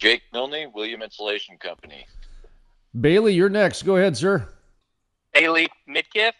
[0.00, 2.06] Jake Milne, William Insulation Company.
[2.98, 3.82] Bailey, you're next.
[3.82, 4.48] Go ahead, sir.
[5.34, 6.32] Bailey Midkiff,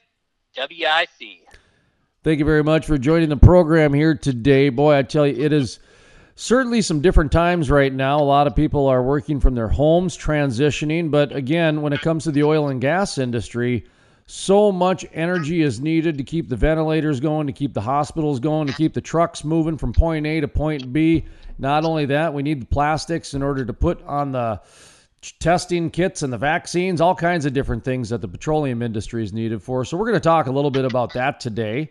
[0.57, 1.47] WIC.
[2.25, 4.71] Thank you very much for joining the program here today.
[4.71, 5.79] Boy, I tell you, it is
[6.37, 8.19] certainly some different times right now.
[8.19, 11.11] A lot of people are working from their homes, transitioning.
[11.11, 13.87] But again, when it comes to the oil and gas industry,
[14.25, 18.69] so much energy is needed to keep the ventilators going, to keep the hospitals going,
[18.69, 21.27] to keep the trucks moving from point A to point B.
[21.61, 24.61] Not only that, we need the plastics in order to put on the
[25.39, 29.33] testing kits and the vaccines, all kinds of different things that the petroleum industry is
[29.33, 29.85] needed for.
[29.85, 31.91] So, we're going to talk a little bit about that today.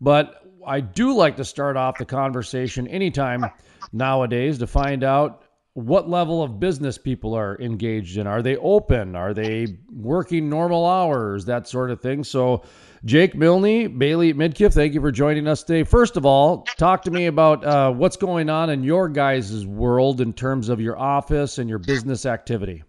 [0.00, 3.44] But I do like to start off the conversation anytime
[3.92, 5.42] nowadays to find out
[5.74, 8.26] what level of business people are engaged in.
[8.26, 9.14] Are they open?
[9.14, 11.44] Are they working normal hours?
[11.44, 12.24] That sort of thing.
[12.24, 12.62] So,
[13.04, 15.84] Jake Milne, Bailey Midkiff, thank you for joining us today.
[15.84, 20.20] First of all, talk to me about uh, what's going on in your guys' world
[20.20, 22.82] in terms of your office and your business activity.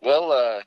[0.00, 0.60] Well, uh,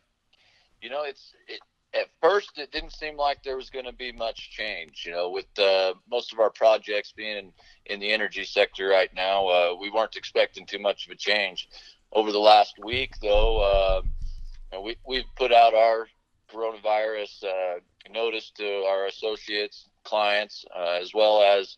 [0.81, 1.61] you know, it's it,
[1.93, 5.03] at first it didn't seem like there was going to be much change.
[5.05, 7.53] You know, with uh, most of our projects being in,
[7.85, 11.69] in the energy sector right now, uh, we weren't expecting too much of a change.
[12.11, 14.01] Over the last week, though,
[14.73, 16.07] uh, we we've put out our
[16.57, 17.79] coronavirus uh,
[18.11, 21.77] notice to our associates, clients, uh, as well as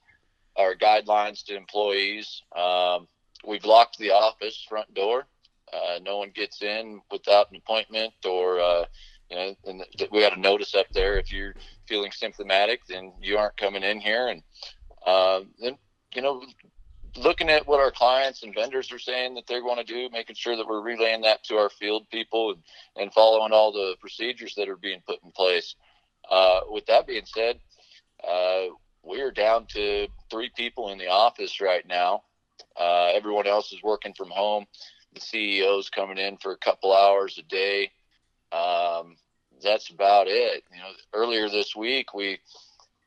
[0.58, 2.44] our guidelines to employees.
[2.56, 3.08] Um,
[3.46, 5.26] we've locked the office front door.
[5.74, 8.86] Uh, no one gets in without an appointment or
[9.30, 11.18] you know, and we got a notice up there.
[11.20, 11.54] If you're
[11.88, 14.28] feeling symptomatic, then you aren't coming in here.
[14.28, 14.42] And
[15.06, 15.78] uh, then,
[16.16, 16.42] you know,
[17.18, 20.36] looking at what our clients and vendors are saying that they're going to do, making
[20.36, 22.64] sure that we're relaying that to our field people and,
[22.96, 25.76] and following all the procedures that are being put in place.
[26.30, 27.60] Uh, with that being said,
[28.28, 28.66] uh,
[29.04, 32.24] we are down to three people in the office right now.
[32.80, 34.66] Uh, everyone else is working from home.
[35.14, 37.92] The CEO's coming in for a couple hours a day
[38.52, 39.16] um,
[39.62, 40.64] that's about it.
[40.72, 42.40] You know, earlier this week, we,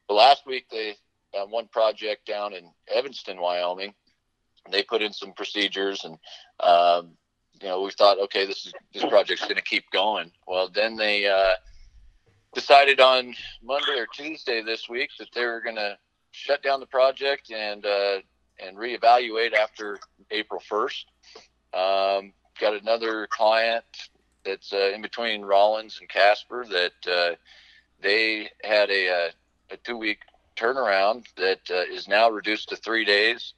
[0.09, 0.97] last week they
[1.35, 3.95] uh, one project down in Evanston, Wyoming.
[4.71, 6.19] They put in some procedures, and
[6.61, 7.17] um,
[7.61, 10.31] you know, we thought, okay, this is this project's going to keep going.
[10.47, 11.55] Well, then they uh,
[12.55, 15.97] decided on Monday or Tuesday this week that they were going to
[16.31, 18.19] shut down the project and uh,
[18.61, 19.99] and reevaluate after
[20.31, 21.07] April first.
[21.75, 23.85] Um, got another client
[24.45, 27.35] that's uh, in between Rawlins and Casper that uh,
[28.01, 29.31] they had a, a, uh,
[29.71, 30.19] a two week
[30.57, 33.55] turnaround that uh, is now reduced to three days.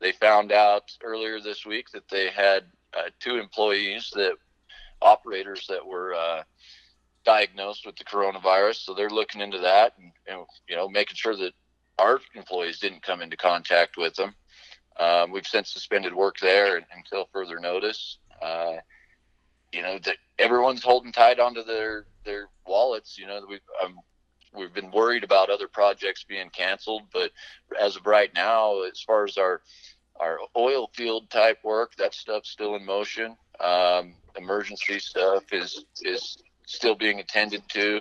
[0.00, 2.64] They found out earlier this week that they had
[2.96, 4.34] uh, two employees that
[5.00, 6.42] operators that were uh,
[7.24, 8.84] diagnosed with the coronavirus.
[8.84, 11.52] So they're looking into that and, and, you know making sure that
[11.98, 14.34] our employees didn't come into contact with them.
[14.98, 18.18] Um, we've since suspended work there until further notice.
[18.40, 18.74] Uh,
[19.72, 23.18] you know that everyone's holding tight onto their their wallets.
[23.18, 23.98] You know we um,
[24.54, 27.30] we've been worried about other projects being canceled, but
[27.80, 29.60] as of right now, as far as our
[30.20, 33.36] our oil field type work, that stuff's still in motion.
[33.60, 38.00] Um, emergency stuff is is still being attended to.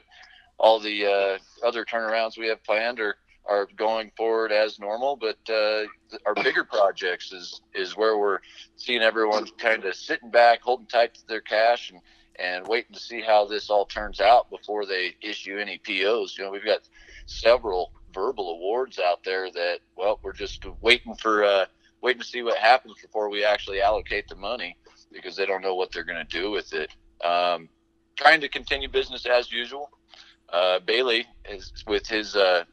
[0.60, 3.16] All the uh, other turnarounds we have planned are
[3.46, 5.16] are going forward as normal.
[5.16, 5.84] But uh,
[6.26, 8.40] our bigger projects is is where we're
[8.76, 12.00] seeing everyone kind of sitting back, holding tight to their cash, and
[12.40, 16.36] and waiting to see how this all turns out before they issue any POs.
[16.38, 16.82] You know, we've got
[17.26, 21.66] several verbal awards out there that well, we're just waiting for uh,
[22.02, 24.76] waiting to see what happens before we actually allocate the money
[25.12, 26.90] because they don't know what they're going to do with it.
[27.24, 27.70] Um,
[28.16, 29.90] trying to continue business as usual.
[30.52, 32.64] Uh, Bailey is with his uh,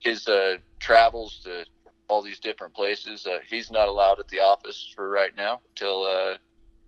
[0.00, 1.64] his uh, travels to
[2.08, 3.26] all these different places.
[3.26, 6.36] Uh, he's not allowed at the office for right now till uh,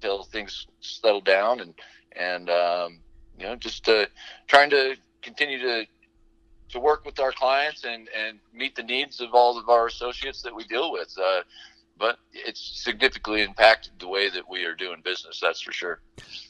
[0.00, 1.74] till things settle down and
[2.16, 2.98] and um,
[3.38, 4.06] you know just uh,
[4.46, 5.86] trying to continue to
[6.70, 10.42] to work with our clients and and meet the needs of all of our associates
[10.42, 11.14] that we deal with.
[11.18, 11.42] Uh,
[11.98, 15.40] but it's significantly impacted the way that we are doing business.
[15.42, 16.00] That's for sure.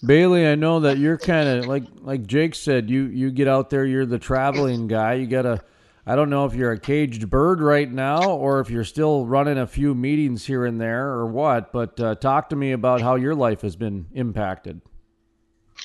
[0.05, 2.91] Bailey, I know that you're kind of like like Jake said.
[2.91, 3.87] You you get out there.
[3.87, 5.15] You're the traveling guy.
[5.15, 5.63] You got to
[6.09, 9.59] I don't know if you're a caged bird right now or if you're still running
[9.59, 13.17] a few meetings here and there or what, but uh, talk to me about how
[13.17, 14.81] your life has been impacted.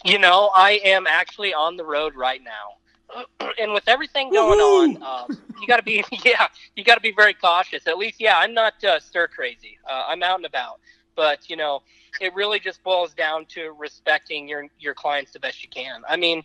[0.05, 3.25] You know, I am actually on the road right now.
[3.59, 5.03] and with everything going Woo-hoo!
[5.03, 6.47] on, um, you got to be yeah,
[6.77, 7.85] you got to be very cautious.
[7.85, 9.77] At least, yeah, I'm not uh, stir crazy.
[9.85, 10.79] Uh, I'm out and about,
[11.15, 11.83] but you know,
[12.21, 16.01] it really just boils down to respecting your your clients the best you can.
[16.07, 16.43] I mean,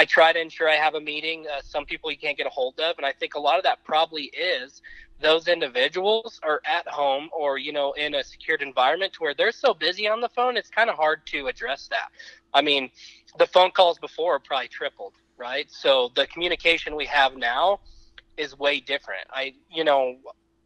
[0.00, 1.44] I try to ensure I have a meeting.
[1.46, 3.64] Uh, some people you can't get a hold of, and I think a lot of
[3.64, 4.80] that probably is
[5.20, 9.74] those individuals are at home or you know in a secured environment where they're so
[9.74, 10.56] busy on the phone.
[10.56, 12.08] It's kind of hard to address that.
[12.54, 12.90] I mean,
[13.38, 15.66] the phone calls before probably tripled, right?
[15.70, 17.80] So the communication we have now
[18.38, 19.26] is way different.
[19.30, 20.16] I, you know,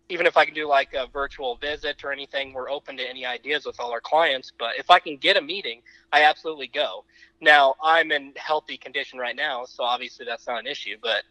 [0.09, 3.25] even if I can do like a virtual visit or anything, we're open to any
[3.25, 4.53] ideas with all our clients.
[4.59, 7.05] But if I can get a meeting, I absolutely go.
[7.41, 10.97] Now I'm in healthy condition right now, so obviously that's not an issue.
[11.03, 11.23] But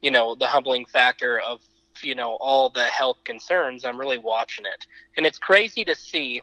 [0.00, 1.60] you know, the humbling factor of
[2.02, 4.86] you know all the health concerns, I'm really watching it,
[5.16, 6.40] and it's crazy to see.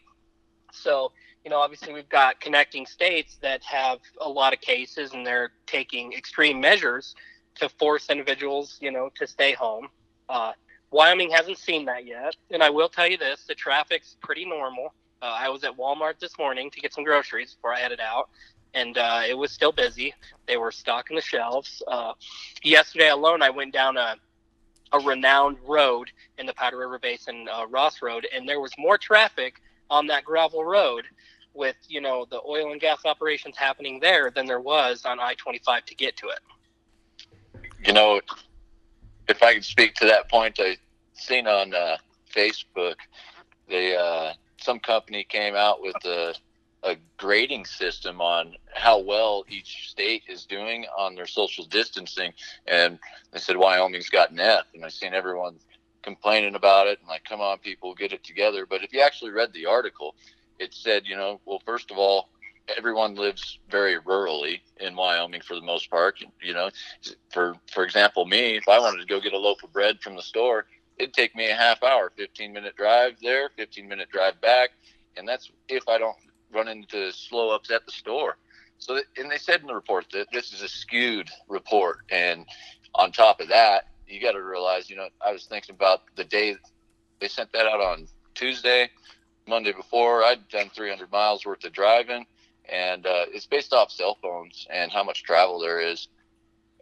[0.74, 1.12] So
[1.46, 5.52] you know, obviously we've got connecting states that have a lot of cases, and they're
[5.66, 7.16] taking extreme measures
[7.56, 9.88] to force individuals, you know, to stay home.
[10.28, 10.52] Uh,
[10.92, 14.94] Wyoming hasn't seen that yet, and I will tell you this: the traffic's pretty normal.
[15.22, 18.30] Uh, I was at Walmart this morning to get some groceries before I headed out,
[18.74, 20.14] and uh, it was still busy.
[20.48, 21.82] They were stocking the shelves.
[21.88, 22.14] Uh,
[22.64, 24.16] yesterday alone, I went down a
[24.94, 28.98] a renowned road in the Powder River Basin, uh, Ross Road, and there was more
[28.98, 31.06] traffic on that gravel road
[31.54, 35.84] with you know the oil and gas operations happening there than there was on I-25
[35.86, 36.40] to get to it.
[37.86, 38.22] You know,
[39.28, 40.78] if I could speak to that point, I
[41.14, 41.98] seen on uh,
[42.34, 42.96] Facebook,
[43.70, 46.34] they uh, some company came out with a,
[46.84, 52.34] a grading system on how well each state is doing on their social distancing,
[52.68, 53.00] and
[53.32, 55.56] they said Wyoming's got an F, and I seen everyone
[56.08, 58.66] complaining about it and like, come on, people, get it together.
[58.66, 60.16] But if you actually read the article,
[60.58, 62.30] it said, you know, well, first of all,
[62.76, 66.20] everyone lives very rurally in Wyoming for the most part.
[66.42, 66.70] You know,
[67.32, 70.16] for for example, me, if I wanted to go get a loaf of bread from
[70.16, 70.66] the store,
[70.98, 74.72] it'd take me a half hour, 15 minute drive there, 15 minute drive back,
[75.16, 76.18] and that's if I don't
[76.52, 78.38] run into slow ups at the store.
[78.80, 82.46] So, and they said in the report that this is a skewed report, and
[82.96, 86.24] on top of that, you got to realize, you know, I was thinking about the
[86.24, 86.56] day
[87.20, 88.90] they sent that out on Tuesday.
[89.48, 92.26] Monday before, I'd done 300 miles worth of driving
[92.70, 96.08] and uh, it's based off cell phones and how much travel there is.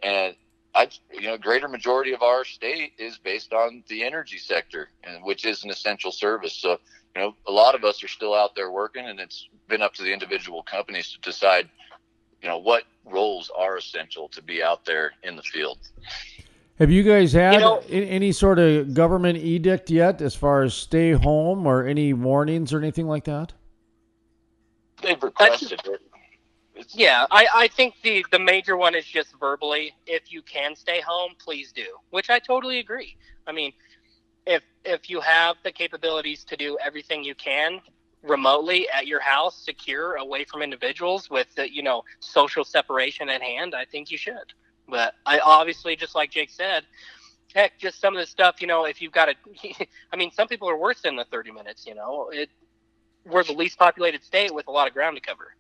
[0.04, 0.36] And
[0.74, 5.24] I, you know, greater majority of our state is based on the energy sector, and
[5.24, 6.54] which is an essential service.
[6.54, 6.80] So,
[7.16, 9.94] you know, a lot of us are still out there working, and it's been up
[9.96, 11.70] to the individual companies to decide,
[12.42, 15.78] you know, what roles are essential to be out there in the field.
[16.78, 20.74] Have you guys had you know, any sort of government edict yet, as far as
[20.74, 23.54] stay home or any warnings or anything like that?
[25.06, 26.02] They've requested it.
[26.76, 29.94] It's, yeah, I, I think the, the major one is just verbally.
[30.06, 33.16] If you can stay home, please do, which I totally agree.
[33.48, 33.72] I mean,
[34.46, 37.82] if if you have the capabilities to do everything you can
[38.22, 43.42] remotely at your house, secure, away from individuals, with the you know social separation at
[43.42, 44.54] hand, I think you should.
[44.88, 46.84] But I obviously, just like Jake said,
[47.56, 49.36] heck, just some of the stuff, you know, if you've got to,
[50.12, 52.50] I mean, some people are worse than the 30 minutes, you know, it,
[53.26, 55.56] we're the least populated state with a lot of ground to cover.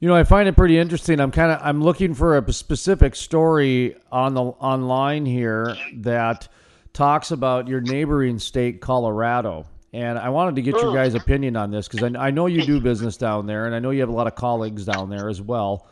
[0.00, 1.18] You know, I find it pretty interesting.
[1.18, 6.48] I'm kind of I'm looking for a specific story on the online here that
[6.92, 9.66] talks about your neighboring state, Colorado.
[9.92, 12.64] And I wanted to get your guys' opinion on this because I, I know you
[12.64, 15.28] do business down there, and I know you have a lot of colleagues down there
[15.28, 15.88] as well.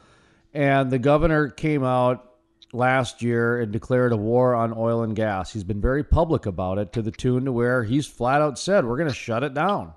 [0.52, 2.34] And the governor came out
[2.72, 5.52] last year and declared a war on oil and gas.
[5.52, 8.84] He's been very public about it to the tune to where he's flat out said,
[8.84, 9.92] we're going to shut it down.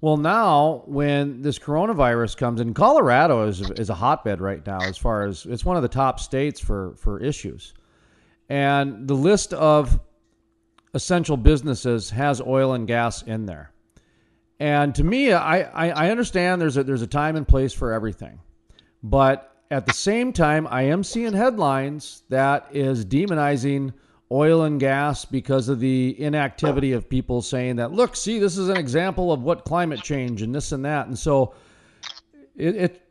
[0.00, 4.96] Well, now when this coronavirus comes in, Colorado is is a hotbed right now as
[4.96, 7.74] far as it's one of the top states for for issues,
[8.48, 9.98] and the list of
[10.94, 13.72] essential businesses has oil and gas in there.
[14.60, 17.92] And to me, I, I, I understand there's a there's a time and place for
[17.92, 18.38] everything,
[19.02, 23.92] but at the same time, I am seeing headlines that is demonizing
[24.30, 28.68] oil and gas because of the inactivity of people saying that look see this is
[28.68, 31.06] an example of what climate change and this and that.
[31.06, 31.54] And so
[32.56, 33.02] it, it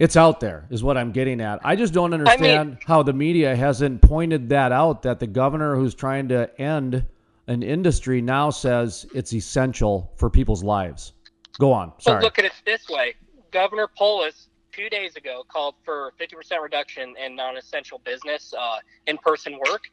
[0.00, 1.60] it's out there is what i'm getting at.
[1.64, 5.26] I just don't understand I mean, how the media hasn't pointed that out that the
[5.26, 7.04] governor who's trying to end
[7.46, 11.12] an industry now says it's essential for people's lives.
[11.58, 12.18] Go on sorry.
[12.18, 13.14] but look at it this way.
[13.52, 19.90] Governor polis two days ago called for 50% reduction in non-essential business uh, in-person work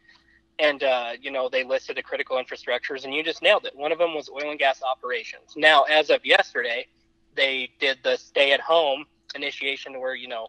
[0.60, 3.76] and uh, you know they listed the critical infrastructures and you just nailed it.
[3.76, 5.54] One of them was oil and gas operations.
[5.56, 6.88] Now as of yesterday
[7.36, 10.48] they did the stay at home initiation where you know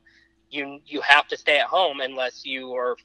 [0.50, 2.96] you you have to stay at home unless you are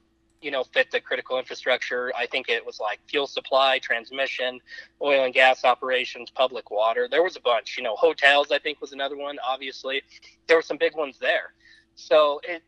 [0.41, 2.11] you know fit the critical infrastructure.
[2.17, 4.59] I think it was like fuel supply transmission
[5.01, 7.07] oil and gas operations public water.
[7.09, 10.01] There was a bunch you know hotels i think was another one obviously.
[10.47, 11.53] There were some big ones there.
[11.95, 12.63] So it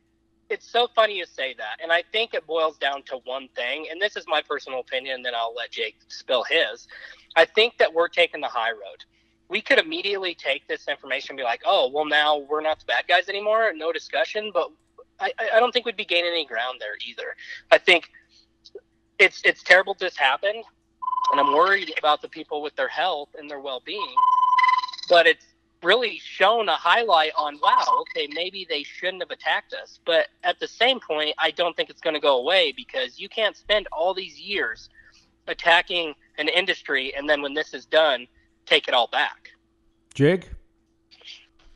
[0.53, 3.87] it's so funny you say that, and I think it boils down to one thing,
[3.91, 5.15] and this is my personal opinion.
[5.15, 6.87] and Then I'll let Jake spill his.
[7.35, 9.03] I think that we're taking the high road.
[9.49, 12.85] We could immediately take this information and be like, "Oh, well, now we're not the
[12.85, 13.73] bad guys anymore.
[13.75, 14.69] No discussion." But
[15.19, 17.35] I, I don't think we'd be gaining any ground there either.
[17.71, 18.09] I think
[19.19, 20.63] it's it's terrible this happened,
[21.31, 24.15] and I'm worried about the people with their health and their well being.
[25.09, 25.45] But it's
[25.83, 29.99] really shown a highlight on wow, okay, maybe they shouldn't have attacked us.
[30.05, 33.29] But at the same point, I don't think it's going to go away because you
[33.29, 34.89] can't spend all these years
[35.47, 38.27] attacking an industry and then when this is done,
[38.65, 39.49] take it all back.
[40.13, 40.47] Jig?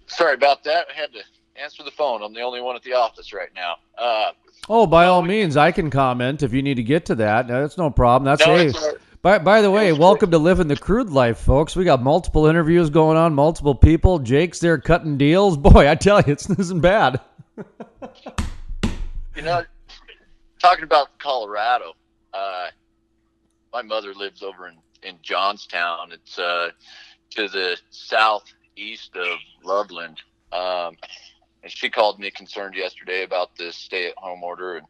[0.08, 0.88] Sorry about that.
[0.90, 1.20] I had to
[1.62, 2.24] answer the phone.
[2.24, 3.76] I'm the only one at the office right now.
[3.98, 4.32] Uh,
[4.70, 7.48] oh, by all means, I can comment if you need to get to that.
[7.48, 8.26] That's no problem.
[8.26, 8.72] That's no, hey,
[9.21, 11.75] by, by the way, welcome to Living the Crude Life, folks.
[11.75, 14.19] We got multiple interviews going on, multiple people.
[14.19, 15.57] Jake's there cutting deals.
[15.57, 17.19] Boy, I tell you, it's isn't bad.
[19.36, 19.63] you know,
[20.59, 21.93] talking about Colorado,
[22.33, 22.67] uh,
[23.74, 26.12] my mother lives over in, in Johnstown.
[26.12, 26.69] It's uh,
[27.31, 30.21] to the southeast of Loveland.
[30.51, 30.95] Um,
[31.63, 34.88] and she called me concerned yesterday about this stay-at-home order, and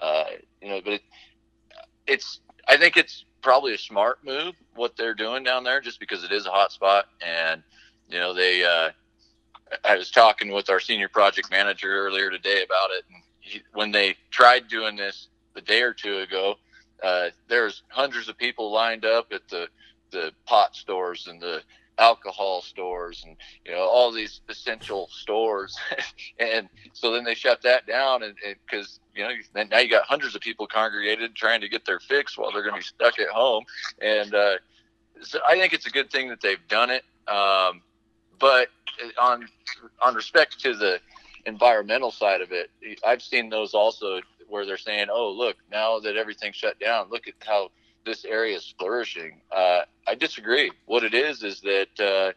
[0.00, 0.24] uh,
[0.60, 1.02] you know, but it,
[2.06, 6.24] it's I think it's probably a smart move what they're doing down there, just because
[6.24, 7.62] it is a hot spot, and
[8.08, 8.64] you know they.
[8.64, 8.90] Uh,
[9.84, 13.92] I was talking with our senior project manager earlier today about it, and he, when
[13.92, 16.56] they tried doing this a day or two ago,
[17.02, 19.68] uh, there's hundreds of people lined up at the
[20.10, 21.62] the pot stores and the
[22.00, 25.76] alcohol stores and you know all these essential stores.
[26.38, 28.34] And so then they shut that down and
[28.66, 29.30] because you know
[29.70, 32.74] now you got hundreds of people congregated trying to get their fix while they're going
[32.74, 33.64] to be stuck at home.
[34.00, 34.54] And uh,
[35.20, 37.04] so i think it's a good thing that they've done it.
[37.28, 37.82] Um,
[38.38, 38.68] but
[39.20, 39.46] on
[40.00, 40.98] on respect to the
[41.46, 42.70] environmental side of it
[43.02, 47.26] i've seen those also where they're saying oh look now that everything's shut down look
[47.26, 47.70] at how
[48.04, 49.40] this area is flourishing.
[49.54, 50.72] Uh, I disagree.
[50.86, 52.32] What it is is that uh,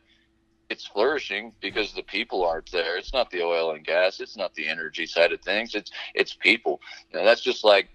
[0.70, 2.98] it's flourishing because the people aren't there.
[2.98, 4.20] It's not the oil and gas.
[4.20, 5.74] It's not the energy side of things.
[5.74, 6.82] It's it's people.
[7.12, 7.90] You know, that's just like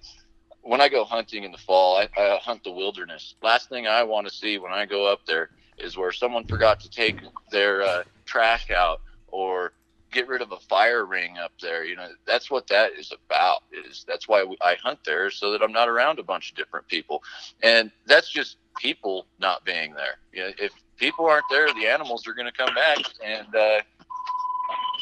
[0.63, 1.97] when I go hunting in the fall.
[1.97, 3.37] I, I hunt the wilderness.
[3.41, 6.81] Last thing I want to see when I go up there is where someone forgot
[6.81, 7.21] to take
[7.53, 9.75] their uh, trash out or
[10.11, 11.85] get rid of a fire ring up there.
[11.85, 13.61] You know, that's what that is about.
[13.71, 16.89] Is that's why I hunt there so that I'm not around a bunch of different
[16.89, 17.23] people,
[17.63, 20.19] and that's just people not being there.
[20.33, 23.81] You know, if people aren't there, the animals are going to come back, and uh,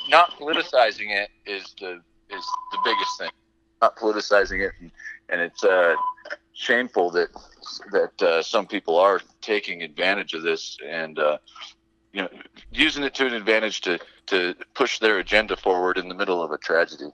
[0.08, 3.30] not politicizing it is the is the biggest thing.
[3.82, 4.90] Not politicizing it, and,
[5.28, 5.94] and it's uh,
[6.52, 7.28] shameful that
[7.92, 11.38] that uh, some people are taking advantage of this and uh,
[12.12, 12.28] you know
[12.70, 16.50] using it to an advantage to to push their agenda forward in the middle of
[16.50, 17.10] a tragedy.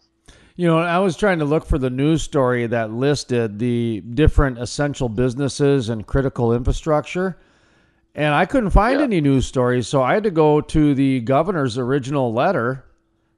[0.55, 4.59] You know, I was trying to look for the news story that listed the different
[4.59, 7.39] essential businesses and critical infrastructure,
[8.15, 9.05] and I couldn't find yeah.
[9.05, 9.89] any news stories.
[9.89, 12.85] So I had to go to the governor's original letter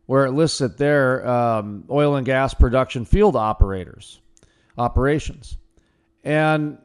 [0.06, 4.21] where it lists it there um, oil and gas production field operators,
[4.76, 5.56] operations.
[6.25, 6.78] And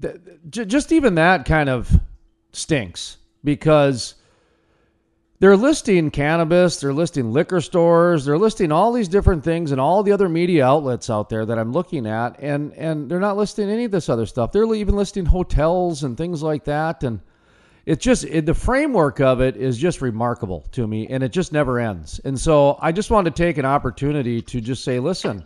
[0.00, 0.16] th-
[0.48, 2.00] just even that kind of
[2.52, 4.14] stinks because
[5.38, 10.02] they're listing cannabis, they're listing liquor stores, they're listing all these different things and all
[10.02, 13.68] the other media outlets out there that I'm looking at, and and they're not listing
[13.68, 14.52] any of this other stuff.
[14.52, 17.20] They're even listing hotels and things like that, and
[17.84, 21.52] it's just it, the framework of it is just remarkable to me, and it just
[21.52, 22.18] never ends.
[22.24, 25.44] And so I just wanted to take an opportunity to just say, listen,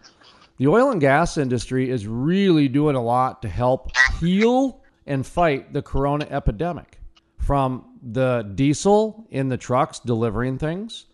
[0.58, 5.72] the oil and gas industry is really doing a lot to help heal and fight
[5.72, 7.00] the corona epidemic
[7.38, 11.06] from the diesel in the trucks delivering things,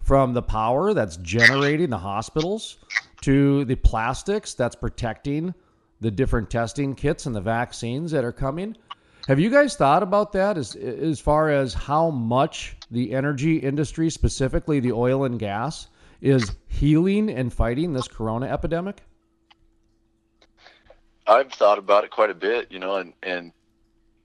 [0.00, 2.78] from the power that's generating the hospitals,
[3.22, 5.54] to the plastics that's protecting
[6.00, 8.76] the different testing kits and the vaccines that are coming.
[9.28, 14.10] Have you guys thought about that as as far as how much the energy industry,
[14.10, 15.86] specifically the oil and gas,
[16.20, 19.02] is healing and fighting this corona epidemic?
[21.28, 23.52] I've thought about it quite a bit, you know, and, and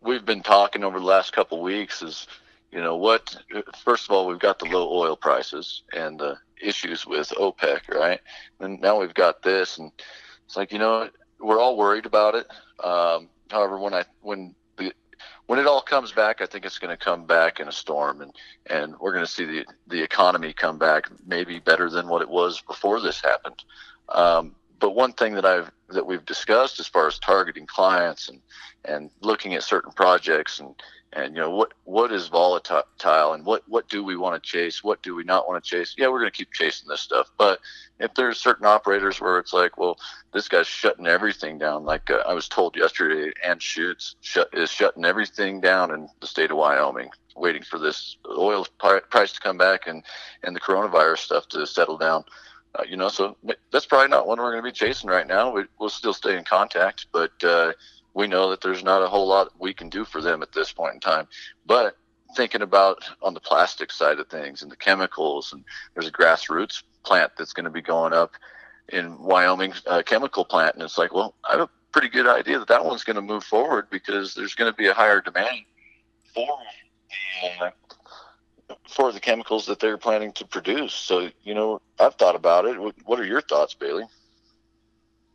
[0.08, 2.28] we've been talking over the last couple weeks is,
[2.72, 3.36] you know, what,
[3.84, 8.22] first of all, we've got the low oil prices and the issues with OPEC, right?
[8.60, 9.92] And now we've got this, and
[10.46, 11.10] it's like, you know,
[11.40, 12.48] we're all worried about it.
[12.84, 14.56] Um, however, when I, when
[15.48, 18.22] when it all comes back, I think it's going to come back in a storm,
[18.22, 18.36] and
[18.66, 22.30] and we're going to see the the economy come back maybe better than what it
[22.30, 23.64] was before this happened.
[24.10, 28.42] Um, but one thing that I've that we've discussed as far as targeting clients and
[28.86, 30.76] and looking at certain projects and
[31.14, 32.84] and you know what what is volatile
[33.34, 34.84] and what what do we want to chase?
[34.84, 35.96] What do we not want to chase?
[35.98, 37.32] Yeah we're going to keep chasing this stuff.
[37.38, 37.60] But
[38.00, 39.98] if there's certain operators where it's like well
[40.34, 41.86] this guy's shutting everything down.
[41.86, 46.52] Like uh, i was told yesterday Anschutz shut, is shutting everything down in the state
[46.52, 50.04] of wyoming waiting for this oil price to come back and
[50.44, 52.24] and the coronavirus stuff to settle down
[52.78, 53.36] uh, you know so
[53.72, 56.38] that's probably not one we're going to be chasing right now we, will still stay
[56.38, 57.72] in contact but uh,
[58.18, 60.74] we know that there's not a whole lot we can do for them at this
[60.74, 61.28] point in time.
[61.68, 61.96] But
[62.36, 66.82] thinking about on the plastic side of things and the chemicals, and there's a grassroots
[67.04, 68.32] plant that's going to be going up
[68.90, 72.58] in Wyoming, a chemical plant, and it's like, well, I have a pretty good idea
[72.58, 75.66] that that one's going to move forward because there's going to be a higher demand
[76.34, 76.58] for
[77.60, 77.72] the
[78.90, 80.94] for the chemicals that they're planning to produce.
[80.94, 82.78] So, you know, I've thought about it.
[83.06, 84.04] What are your thoughts, Bailey?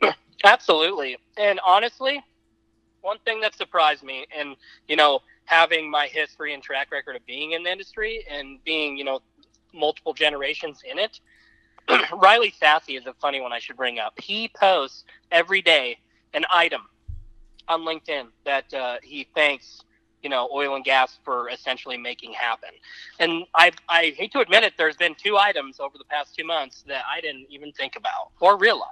[0.45, 1.17] Absolutely.
[1.37, 2.23] And honestly,
[3.01, 4.57] one thing that surprised me, and
[4.89, 8.97] you know, having my history and track record of being in the industry and being,
[8.97, 9.21] you know,
[9.75, 11.21] multiple generations in it.
[12.13, 14.19] Riley Sassy is a funny one I should bring up.
[14.21, 15.99] He posts every day
[16.35, 16.83] an item
[17.69, 19.83] on LinkedIn that uh, he thanks,
[20.23, 22.71] you know, oil and gas for essentially making happen.
[23.19, 26.45] And I, I hate to admit it, there's been two items over the past two
[26.45, 28.89] months that I didn't even think about or realize.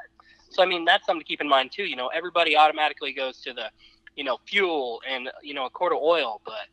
[0.50, 1.84] So I mean, that's something to keep in mind too.
[1.84, 3.70] You know, everybody automatically goes to the
[4.16, 6.66] you know, fuel and, you know, a quart of oil, but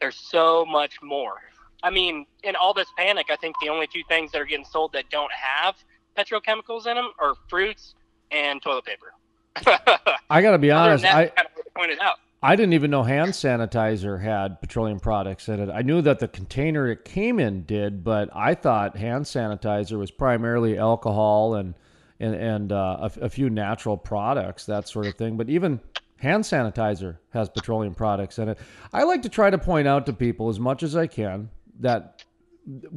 [0.00, 1.36] there's so much more.
[1.82, 4.66] I mean, in all this panic, I think the only two things that are getting
[4.66, 5.76] sold that don't have
[6.16, 7.94] petrochemicals in them are fruits
[8.30, 9.14] and toilet paper.
[10.28, 11.02] I got to be honest.
[11.02, 12.16] That, I kind of pointed out.
[12.42, 15.68] I didn't even know hand sanitizer had petroleum products in it.
[15.68, 20.10] I knew that the container it came in did, but I thought hand sanitizer was
[20.10, 21.74] primarily alcohol and
[22.18, 25.36] and and uh, a, a few natural products, that sort of thing.
[25.36, 25.80] But even
[26.20, 28.58] Hand sanitizer has petroleum products in it.
[28.92, 31.48] I like to try to point out to people as much as I can
[31.80, 32.24] that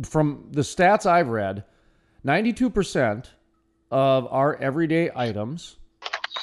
[0.04, 1.64] from the stats I've read,
[2.26, 3.28] 92%
[3.92, 5.78] of our everyday items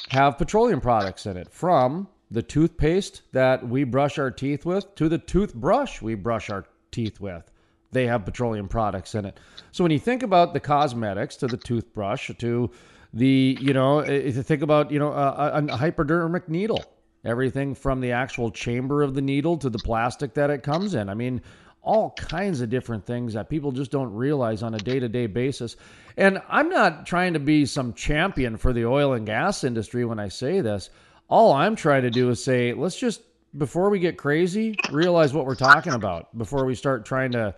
[0.09, 5.09] have petroleum products in it from the toothpaste that we brush our teeth with to
[5.09, 7.51] the toothbrush we brush our teeth with.
[7.91, 9.37] They have petroleum products in it.
[9.71, 12.71] So when you think about the cosmetics to the toothbrush to
[13.13, 16.83] the you know if you think about you know a, a hypodermic needle
[17.25, 21.09] everything from the actual chamber of the needle to the plastic that it comes in
[21.09, 21.41] i mean
[21.83, 25.75] all kinds of different things that people just don't realize on a day-to-day basis
[26.15, 30.19] and i'm not trying to be some champion for the oil and gas industry when
[30.19, 30.89] i say this
[31.31, 33.21] all i'm trying to do is say let's just
[33.57, 37.53] before we get crazy realize what we're talking about before we start trying to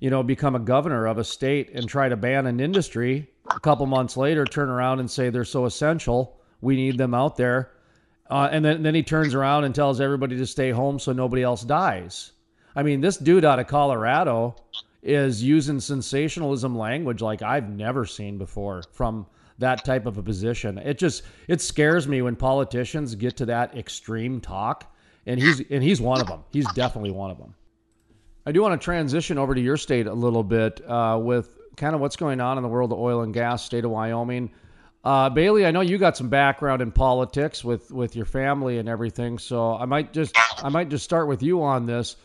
[0.00, 3.60] you know become a governor of a state and try to ban an industry a
[3.60, 7.72] couple months later turn around and say they're so essential, we need them out there.
[8.30, 11.42] Uh, and then, then he turns around and tells everybody to stay home so nobody
[11.42, 12.32] else dies.
[12.76, 14.54] I mean, this dude out of Colorado
[15.02, 19.26] is using sensationalism language like I've never seen before from
[19.58, 20.78] that type of a position.
[20.78, 24.94] It just it scares me when politicians get to that extreme talk,
[25.26, 26.44] and he's and he's one of them.
[26.50, 27.54] He's definitely one of them.
[28.46, 31.94] I do want to transition over to your state a little bit uh, with kind
[31.94, 34.50] of what's going on in the world of oil and gas, state of Wyoming.
[35.04, 38.88] Uh, Bailey, I know you got some background in politics with, with your family and
[38.88, 42.16] everything, so I might just I might just start with you on this.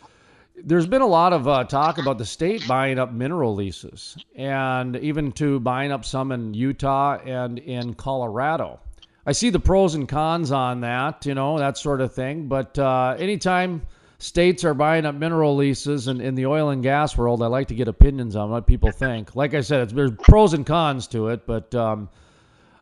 [0.55, 4.95] There's been a lot of uh, talk about the state buying up mineral leases, and
[4.97, 8.79] even to buying up some in Utah and in Colorado.
[9.25, 12.47] I see the pros and cons on that, you know, that sort of thing.
[12.47, 13.81] But uh, anytime
[14.19, 17.67] states are buying up mineral leases and in the oil and gas world, I like
[17.69, 19.35] to get opinions on what people think.
[19.35, 22.09] Like I said, there's pros and cons to it, but um,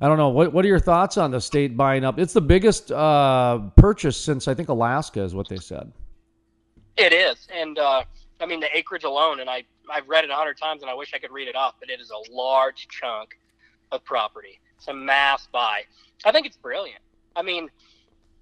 [0.01, 0.29] I don't know.
[0.29, 2.19] What, what are your thoughts on the state buying up?
[2.19, 5.91] It's the biggest uh, purchase since I think Alaska is what they said.
[6.97, 8.03] It is, and uh,
[8.39, 10.93] I mean the acreage alone, and I I've read it a hundred times, and I
[10.93, 13.37] wish I could read it off, but it is a large chunk
[13.91, 14.59] of property.
[14.77, 15.83] It's a mass buy.
[16.25, 17.01] I think it's brilliant.
[17.35, 17.69] I mean,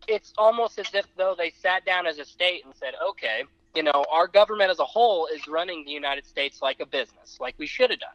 [0.07, 3.43] it's almost as if though they sat down as a state and said, okay,
[3.75, 7.37] you know, our government as a whole is running the United States like a business,
[7.39, 8.09] like we should have done.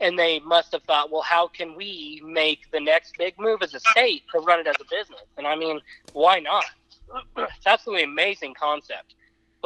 [0.00, 3.74] And they must have thought, well, how can we make the next big move as
[3.74, 5.22] a state to run it as a business?
[5.38, 5.80] And I mean,
[6.12, 6.64] why not?
[7.36, 9.14] it's absolutely amazing concept.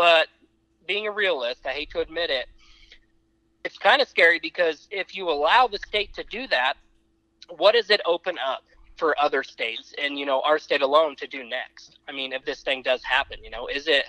[0.01, 0.29] But
[0.87, 2.47] being a realist, I hate to admit it,
[3.67, 6.79] it's kind of scary because if you allow the state to do that,
[7.51, 8.63] what does it open up?
[8.97, 12.45] for other states and you know our state alone to do next i mean if
[12.45, 14.05] this thing does happen you know is it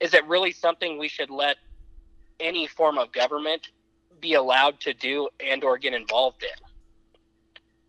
[0.00, 1.56] is it really something we should let
[2.40, 3.68] any form of government
[4.20, 6.67] be allowed to do and or get involved in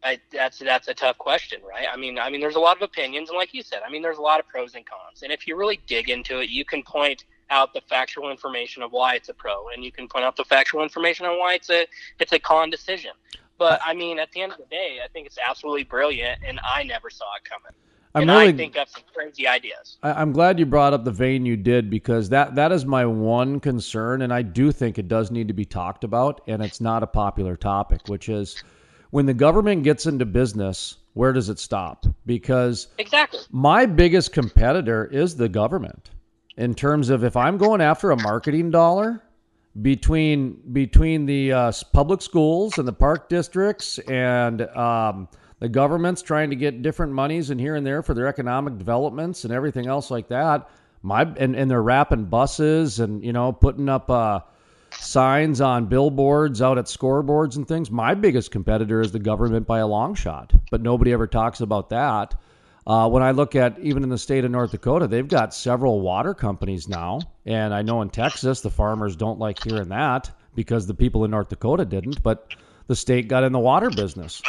[0.04, 1.86] I, that's that's a tough question, right?
[1.92, 4.02] I mean, I mean, there's a lot of opinions, and like you said, I mean,
[4.02, 5.24] there's a lot of pros and cons.
[5.24, 8.92] And if you really dig into it, you can point out the factual information of
[8.92, 11.70] why it's a pro, and you can point out the factual information on why it's
[11.70, 11.86] a
[12.20, 13.12] it's a con decision.
[13.58, 16.60] But I mean, at the end of the day, I think it's absolutely brilliant, and
[16.64, 17.76] I never saw it coming.
[18.16, 19.98] I'm and really, I think of some crazy ideas.
[20.02, 23.06] I, am glad you brought up the vein you did because that that is my
[23.06, 26.82] one concern, and I do think it does need to be talked about, and it's
[26.82, 28.64] not a popular topic, which is
[29.12, 32.06] when the government gets into business, where does it stop?
[32.26, 36.12] Because exactly my biggest competitor is the government
[36.58, 39.22] in terms of if I'm going after a marketing dollar
[39.82, 45.28] between between the uh, public schools and the park districts and um,
[45.60, 49.44] the government's trying to get different monies in here and there for their economic developments
[49.44, 50.70] and everything else like that.
[51.02, 54.42] My and, and they're wrapping buses and you know putting up uh,
[54.94, 57.92] signs on billboards out at scoreboards and things.
[57.92, 61.90] My biggest competitor is the government by a long shot, but nobody ever talks about
[61.90, 62.36] that.
[62.88, 66.02] Uh, when I look at even in the state of North Dakota, they've got several
[66.02, 67.20] water companies now.
[67.46, 71.32] And I know in Texas, the farmers don't like hearing that because the people in
[71.32, 72.54] North Dakota didn't, but
[72.88, 74.42] the state got in the water business.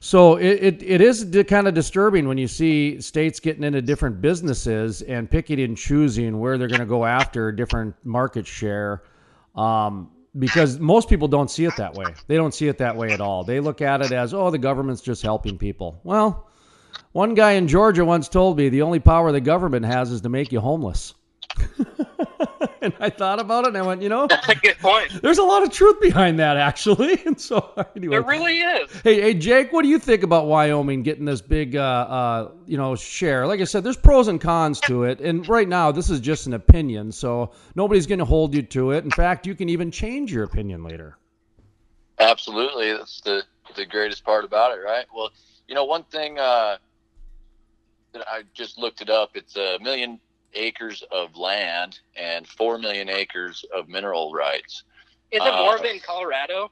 [0.00, 4.20] So it, it, it is kind of disturbing when you see states getting into different
[4.20, 9.02] businesses and picking and choosing where they're going to go after different market share.
[9.54, 12.06] Um, because most people don't see it that way.
[12.26, 13.44] They don't see it that way at all.
[13.44, 16.00] They look at it as, oh, the government's just helping people.
[16.04, 16.48] Well,
[17.12, 20.28] one guy in Georgia once told me the only power the government has is to
[20.28, 21.14] make you homeless.
[22.92, 25.10] and I thought about it and I went, you know, that's a good point.
[25.22, 27.22] There's a lot of truth behind that, actually.
[27.32, 28.90] And so, anyway, there really is.
[29.02, 32.76] Hey, hey, Jake, what do you think about Wyoming getting this big, uh, uh, you
[32.76, 33.46] know, share?
[33.46, 36.46] Like I said, there's pros and cons to it, and right now this is just
[36.46, 39.04] an opinion, so nobody's going to hold you to it.
[39.04, 41.16] In fact, you can even change your opinion later.
[42.18, 43.44] Absolutely, that's the
[43.76, 45.06] the greatest part about it, right?
[45.14, 45.30] Well,
[45.68, 46.38] you know, one thing.
[46.38, 46.78] Uh,
[48.12, 49.30] that I just looked it up.
[49.34, 50.20] It's a million
[50.54, 54.84] acres of land and four million acres of mineral rights.
[55.30, 56.70] Is it more uh, in Colorado?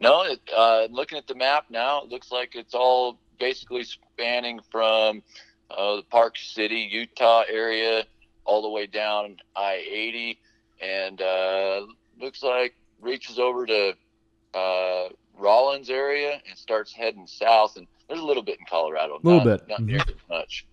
[0.00, 4.60] No, it, uh, looking at the map now, it looks like it's all basically spanning
[4.70, 5.22] from
[5.70, 8.04] uh, the Park City, Utah area,
[8.44, 10.38] all the way down I 80,
[10.80, 11.86] and uh,
[12.20, 13.94] looks like reaches over to
[14.54, 17.76] uh, Rawlins area and starts heading south.
[17.76, 19.86] And there's a little bit in Colorado, a little not, bit, not mm-hmm.
[19.86, 20.66] nearly much.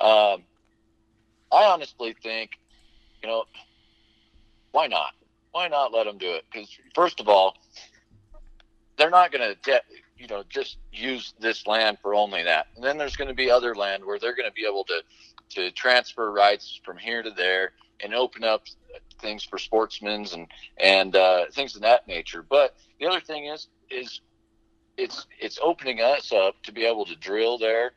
[0.00, 0.44] Um,
[1.52, 2.58] I honestly think,
[3.22, 3.44] you know,
[4.72, 5.12] why not?
[5.52, 6.44] Why not let them do it?
[6.52, 7.56] Because first of all,
[8.96, 9.82] they're not going to,
[10.18, 12.66] you know, just use this land for only that.
[12.74, 15.02] And then there's going to be other land where they're going to be able to
[15.50, 18.64] to transfer rights from here to there and open up
[19.20, 20.46] things for sportsmen and
[20.78, 22.44] and uh, things of that nature.
[22.48, 24.20] But the other thing is is
[24.96, 27.92] it's it's opening us up to be able to drill there,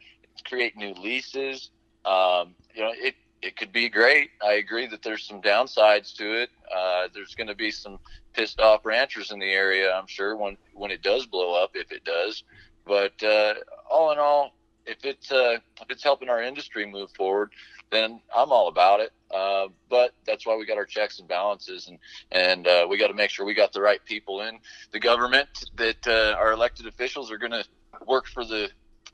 [0.47, 1.71] create new leases.
[2.05, 4.29] Um, you know, it it could be great.
[4.43, 6.49] I agree that there's some downsides to it.
[6.73, 7.99] Uh, there's going to be some
[8.33, 11.91] pissed off ranchers in the area, I'm sure, when when it does blow up, if
[11.91, 12.43] it does.
[12.85, 13.55] But uh,
[13.89, 14.53] all in all,
[14.85, 17.51] if it's uh, if it's helping our industry move forward,
[17.91, 19.11] then I'm all about it.
[19.33, 21.97] Uh, but that's why we got our checks and balances, and
[22.31, 24.59] and uh, we got to make sure we got the right people in
[24.91, 27.65] the government that uh, our elected officials are going to
[28.05, 28.69] work for the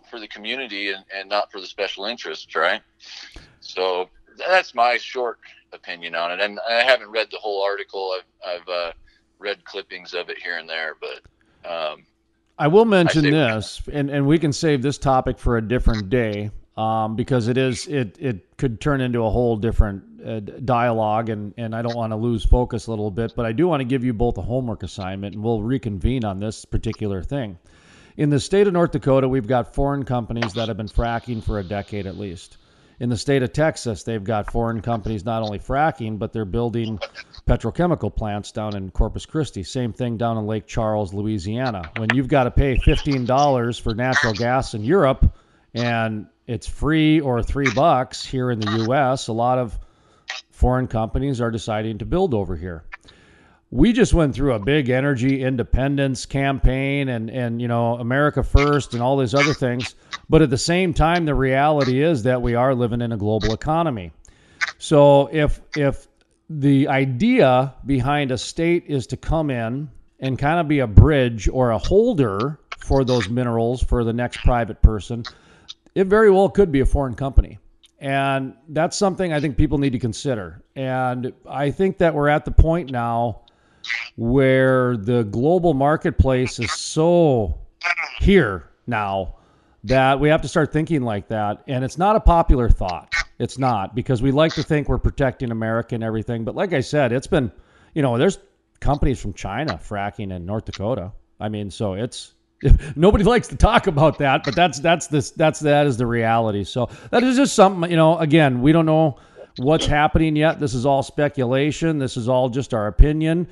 [0.09, 2.81] for the community and, and not for the special interests, right?
[3.59, 5.39] So that's my short
[5.73, 8.15] opinion on it, and I haven't read the whole article.
[8.17, 8.91] I've, I've uh,
[9.39, 12.05] read clippings of it here and there, but um,
[12.57, 16.09] I will mention I this, and, and we can save this topic for a different
[16.09, 21.29] day um, because it is it it could turn into a whole different uh, dialogue,
[21.29, 23.81] and and I don't want to lose focus a little bit, but I do want
[23.81, 27.57] to give you both a homework assignment, and we'll reconvene on this particular thing.
[28.17, 31.59] In the state of North Dakota, we've got foreign companies that have been fracking for
[31.59, 32.57] a decade at least
[32.99, 36.99] in the state of Texas, they've got foreign companies not only fracking, but they're building
[37.47, 39.63] petrochemical plants down in Corpus Christi.
[39.63, 41.91] Same thing down in Lake Charles, Louisiana.
[41.97, 45.31] When you've got to pay $15 for natural gas in Europe
[45.75, 49.77] and it's free or three bucks here in the U.S., a lot of
[50.49, 52.86] foreign companies are deciding to build over here
[53.69, 58.93] we just went through a big energy independence campaign and and you know America first
[58.93, 59.95] and all these other things.
[60.29, 63.53] But at the same time the reality is that we are living in a global
[63.53, 64.11] economy.
[64.77, 66.07] So if if
[66.49, 71.49] the idea behind a state is to come in and kind of be a bridge
[71.49, 75.23] or a holder for those minerals for the next private person
[75.97, 77.57] it very well could be a foreign company.
[77.97, 80.61] And that's something I think people need to consider.
[80.75, 83.41] And I think that we're at the point now
[84.15, 87.57] where the global marketplace is so
[88.19, 89.35] here now
[89.83, 91.63] that we have to start thinking like that.
[91.67, 93.13] And it's not a popular thought.
[93.39, 96.43] It's not because we like to think we're protecting America and everything.
[96.43, 97.51] But like I said, it's been,
[97.93, 98.39] you know, there's
[98.79, 101.11] companies from China fracking in North Dakota.
[101.39, 102.33] I mean, so it's
[102.95, 106.63] nobody likes to talk about that, but that's that's this that's that is the reality.
[106.63, 109.17] So that is just something, you know, again, we don't know
[109.57, 110.59] what's happening yet.
[110.59, 111.99] This is all speculation.
[111.99, 113.47] This is all just our opinion.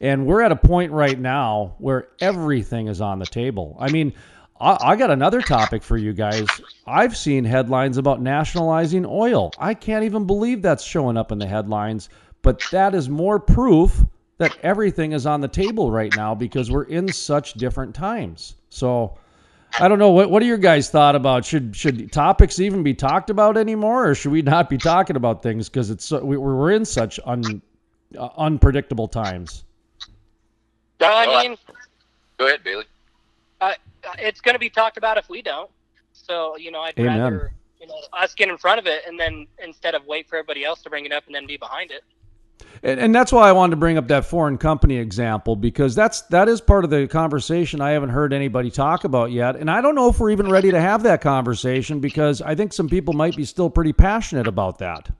[0.00, 3.76] And we're at a point right now where everything is on the table.
[3.78, 4.14] I mean,
[4.60, 6.60] I, I got another topic for you guys.
[6.86, 9.54] I've seen headlines about nationalizing oil.
[9.58, 12.08] I can't even believe that's showing up in the headlines,
[12.42, 14.04] but that is more proof
[14.38, 18.54] that everything is on the table right now because we're in such different times.
[18.70, 19.18] So
[19.78, 22.94] I don't know what what are your guys thought about should should topics even be
[22.94, 26.72] talked about anymore or should we not be talking about things because it's we, we're
[26.72, 27.62] in such un,
[28.18, 29.64] uh, unpredictable times.
[31.08, 31.56] I mean,
[32.38, 32.84] go ahead, Bailey.
[33.60, 33.74] Uh,
[34.18, 35.70] it's going to be talked about if we don't.
[36.12, 37.20] So you know, I'd Amen.
[37.20, 40.36] rather you know us get in front of it and then instead of wait for
[40.36, 42.02] everybody else to bring it up and then be behind it.
[42.82, 46.22] And, and that's why I wanted to bring up that foreign company example because that's
[46.22, 49.80] that is part of the conversation I haven't heard anybody talk about yet, and I
[49.80, 53.14] don't know if we're even ready to have that conversation because I think some people
[53.14, 55.10] might be still pretty passionate about that.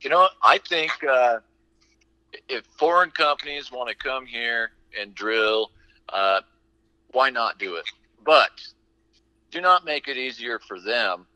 [0.00, 1.38] You know, I think uh,
[2.48, 5.70] if foreign companies want to come here and drill,
[6.08, 6.40] uh,
[7.12, 7.84] why not do it?
[8.24, 8.50] But
[9.50, 11.26] do not make it easier for them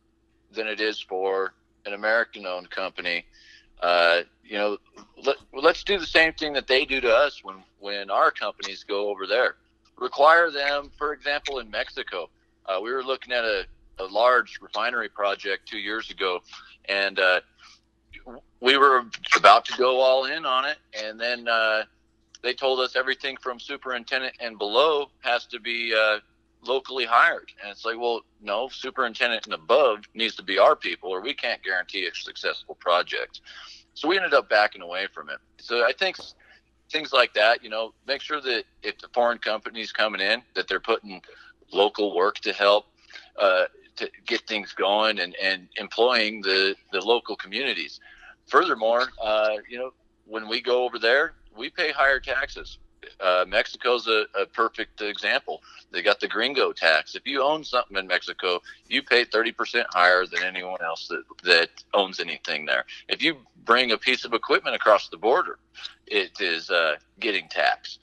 [0.51, 1.55] than it is for
[1.87, 3.25] an American-owned company.
[3.81, 4.79] Uh, you know,
[5.25, 8.85] let, let's do the same thing that they do to us when when our companies
[8.85, 9.57] go over there.
[9.99, 12.29] Require them, for example, in Mexico.
[12.67, 13.65] Uh, we were looking at a,
[13.99, 16.41] a large refinery project two years ago,
[16.89, 17.41] and uh,
[18.61, 19.05] we were
[19.37, 21.83] about to go all in on it, and then uh,
[22.43, 26.19] they told us everything from superintendent and below has to be uh,
[26.65, 27.53] locally hired.
[27.61, 31.35] And it's like, well, no, superintendent and above needs to be our people, or we
[31.35, 33.41] can't guarantee a successful project.
[33.95, 35.39] So we ended up backing away from it.
[35.59, 36.17] So I think
[36.91, 40.69] things like that, you know, make sure that if the foreign companies coming in, that
[40.69, 41.23] they're putting
[41.73, 42.87] local work to help
[43.39, 43.65] uh,
[44.03, 48.01] to get things going and, and employing the, the local communities.
[48.47, 49.93] Furthermore, uh, you know,
[50.27, 52.79] when we go over there, we pay higher taxes.
[53.21, 55.63] Uh, Mexico's a, a perfect example.
[55.91, 57.15] They got the gringo tax.
[57.15, 61.71] If you own something in Mexico, you pay 30% higher than anyone else that, that
[61.95, 62.85] owns anything there.
[63.09, 65.59] If you bring a piece of equipment across the border,
[66.07, 68.01] it is uh, getting taxed.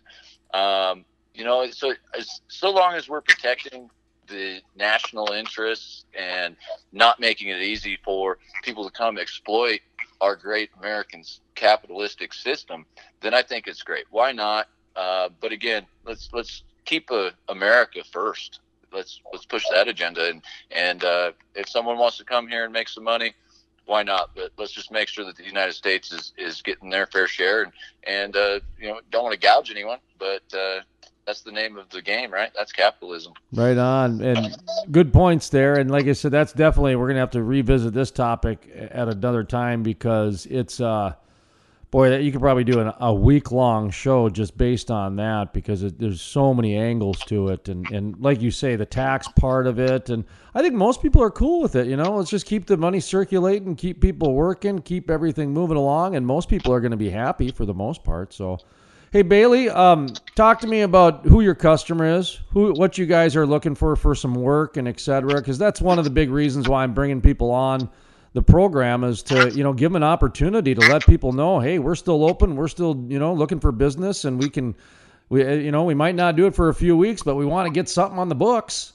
[0.53, 3.89] Um, you know, so as, so long as we're protecting
[4.29, 6.55] the national interests and
[6.91, 9.81] not making it easy for people to come exploit
[10.21, 11.23] our great American
[11.55, 12.85] capitalistic system,
[13.21, 14.05] then I think it's great.
[14.09, 14.67] Why not?
[14.95, 18.59] Uh, but again, let's let's keep uh, America first.
[18.91, 22.73] Let's let's push that agenda, and and uh, if someone wants to come here and
[22.73, 23.33] make some money,
[23.85, 24.31] why not?
[24.35, 27.63] But let's just make sure that the United States is, is getting their fair share,
[27.63, 27.73] and
[28.05, 30.81] and uh, you know don't want to gouge anyone, but uh,
[31.29, 32.49] that's the name of the game, right?
[32.55, 33.33] That's capitalism.
[33.53, 34.57] Right on, and
[34.91, 35.75] good points there.
[35.75, 39.43] And like I said, that's definitely we're gonna have to revisit this topic at another
[39.43, 41.13] time because it's uh,
[41.91, 45.53] boy, that you could probably do an, a week long show just based on that
[45.53, 49.27] because it, there's so many angles to it, and and like you say, the tax
[49.39, 51.85] part of it, and I think most people are cool with it.
[51.85, 56.15] You know, let's just keep the money circulating, keep people working, keep everything moving along,
[56.15, 58.33] and most people are going to be happy for the most part.
[58.33, 58.57] So.
[59.11, 63.35] Hey Bailey, um, talk to me about who your customer is, who, what you guys
[63.35, 66.29] are looking for for some work and et cetera, because that's one of the big
[66.29, 67.89] reasons why I'm bringing people on
[68.33, 71.79] the program is to you know give them an opportunity to let people know, hey,
[71.79, 74.75] we're still open, we're still you know looking for business, and we can,
[75.29, 77.65] we you know we might not do it for a few weeks, but we want
[77.65, 78.93] to get something on the books.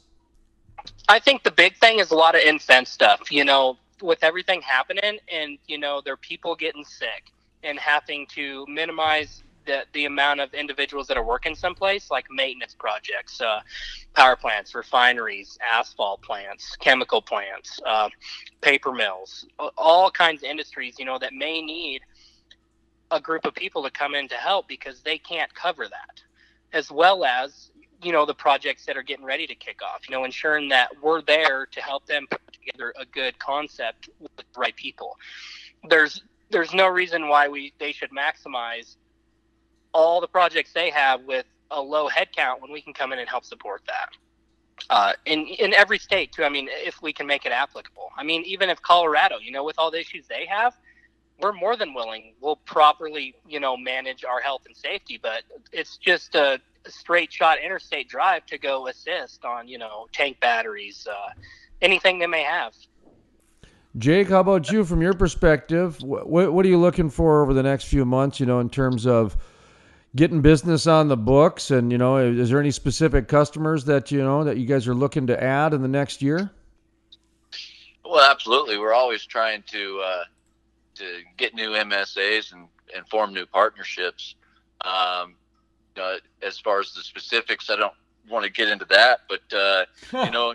[1.08, 3.32] I think the big thing is a lot of in-fence stuff.
[3.32, 7.32] You know, with everything happening, and you know, there are people getting sick
[7.64, 12.74] and having to minimize the, the amount of individuals that are working someplace, like maintenance
[12.78, 13.60] projects, uh,
[14.14, 18.08] power plants, refineries, asphalt plants, chemical plants, uh,
[18.60, 19.46] paper mills,
[19.76, 22.02] all kinds of industries, you know, that may need
[23.10, 26.22] a group of people to come in to help because they can't cover that,
[26.72, 27.70] as well as
[28.02, 30.08] you know the projects that are getting ready to kick off.
[30.08, 34.34] You know, ensuring that we're there to help them put together a good concept with
[34.36, 35.16] the right people.
[35.88, 38.96] There's there's no reason why we they should maximize
[39.94, 43.28] all the projects they have with a low headcount when we can come in and
[43.28, 44.10] help support that.
[44.90, 46.44] Uh, in in every state too.
[46.44, 48.10] I mean, if we can make it applicable.
[48.18, 50.74] I mean, even if Colorado, you know, with all the issues they have,
[51.40, 52.34] we're more than willing.
[52.40, 55.18] We'll properly, you know, manage our health and safety.
[55.22, 60.40] But it's just a straight shot interstate drive to go assist on you know tank
[60.40, 61.30] batteries, uh,
[61.80, 62.74] anything they may have.
[63.96, 66.02] Jake, how about you from your perspective?
[66.02, 69.06] What, what are you looking for over the next few months, you know, in terms
[69.06, 69.36] of
[70.16, 74.22] getting business on the books and, you know, is there any specific customers that, you
[74.22, 76.50] know, that you guys are looking to add in the next year?
[78.04, 78.78] Well, absolutely.
[78.78, 80.24] We're always trying to uh,
[80.96, 81.04] to
[81.36, 84.36] get new MSAs and, and form new partnerships.
[84.82, 85.34] Um,
[86.00, 87.94] uh, as far as the specifics, I don't
[88.28, 89.84] want to get into that, but uh,
[90.24, 90.54] you know,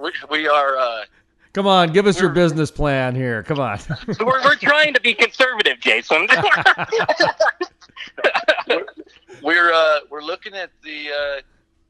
[0.00, 1.04] we, we are uh,
[1.52, 3.42] Come on, give us your business plan here.
[3.42, 3.78] Come on.
[4.20, 6.26] we're, we're trying to be conservative, Jason.
[9.42, 11.40] we're uh, we're looking at the uh,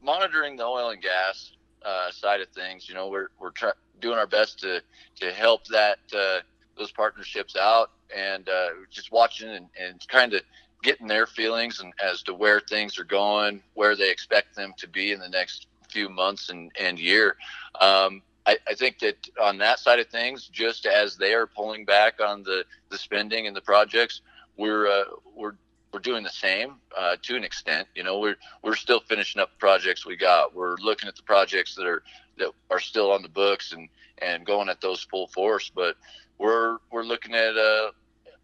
[0.03, 1.51] monitoring the oil and gas
[1.85, 2.87] uh, side of things.
[2.87, 4.81] You know, we're we're try- doing our best to
[5.17, 6.39] to help that uh,
[6.77, 10.41] those partnerships out, and uh, just watching and, and kind of
[10.83, 14.87] getting their feelings and as to where things are going, where they expect them to
[14.87, 17.37] be in the next few months and, and year.
[17.79, 21.85] Um, I, I, think that on that side of things, just as they are pulling
[21.85, 24.21] back on the, the spending and the projects,
[24.57, 25.55] we're uh, we're
[25.93, 27.87] we're doing the same uh, to an extent.
[27.95, 30.55] You know, we're we're still finishing up projects we got.
[30.55, 32.03] We're looking at the projects that are
[32.39, 33.87] that are still on the books and
[34.21, 35.71] and going at those full force.
[35.73, 35.95] But
[36.39, 37.91] we're we're looking at uh,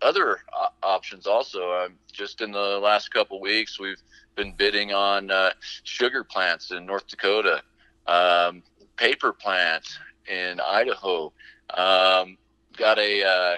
[0.02, 0.40] other
[0.84, 1.74] options also.
[1.74, 4.02] Um, just in the last couple weeks, we've
[4.36, 5.52] been bidding on uh,
[5.84, 7.62] sugar plants in North Dakota.
[8.08, 8.64] Um,
[8.96, 11.34] paper plants in Idaho.
[11.72, 12.38] Um,
[12.78, 13.58] got a, uh,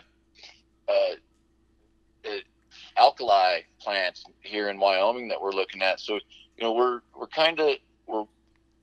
[0.92, 1.16] uh,
[2.98, 6.00] alkali plants here in Wyoming that we're looking at.
[6.00, 7.76] So you know we're we're kind of
[8.08, 8.26] we're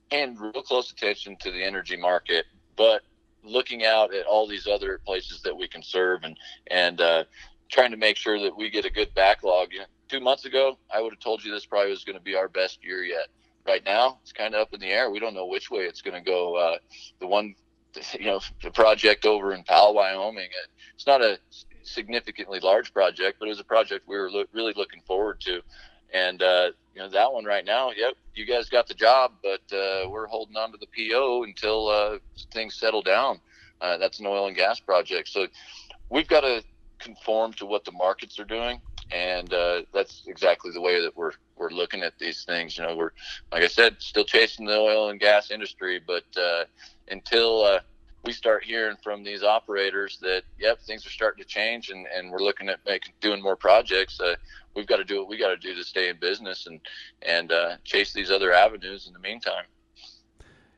[0.09, 2.45] paying real close attention to the energy market,
[2.75, 3.03] but
[3.43, 7.23] looking out at all these other places that we can serve and and uh,
[7.69, 9.71] trying to make sure that we get a good backlog.
[9.71, 12.23] You know, two months ago, I would have told you this probably was going to
[12.23, 13.27] be our best year yet
[13.69, 15.09] right now it's kind of up in the air.
[15.11, 16.55] We don't know which way it's going to go.
[16.55, 16.77] Uh,
[17.19, 17.55] the one,
[18.19, 20.49] you know, the project over in Powell, Wyoming,
[20.95, 21.39] it's not a
[21.83, 25.61] significantly large project, but it was a project we were lo- really looking forward to.
[26.13, 29.61] And uh, you know that one right now, yep, you guys got the job, but
[29.75, 32.17] uh, we're holding on to the PO until uh,
[32.51, 33.39] things settle down.
[33.81, 35.47] Uh, that's an oil and gas project, so
[36.09, 36.63] we've got to
[36.97, 41.31] conform to what the markets are doing and uh, that's exactly the way that we're
[41.55, 42.77] we're looking at these things.
[42.77, 43.11] You know, we're
[43.51, 46.65] like I said, still chasing the oil and gas industry, but uh,
[47.09, 47.79] until
[48.23, 52.31] we start hearing from these operators that yep, things are starting to change, and, and
[52.31, 54.19] we're looking at making doing more projects.
[54.19, 54.35] Uh,
[54.75, 56.79] we've got to do what we got to do to stay in business and
[57.21, 59.65] and uh, chase these other avenues in the meantime.